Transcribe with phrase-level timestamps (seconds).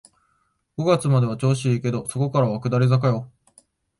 [0.77, 3.29] 五月までは調子いいけど、そこからは下り坂よ